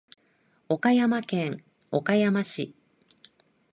[0.67, 2.75] 岡山県岡山市